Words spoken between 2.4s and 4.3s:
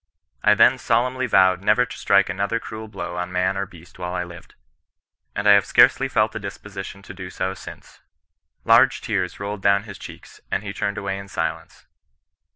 cruel blow on man or beast while I